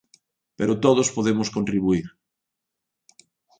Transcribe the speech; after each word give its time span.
Pero 0.57 0.79
todos 0.85 1.13
podemos 1.15 1.51
contribuír. 1.55 2.07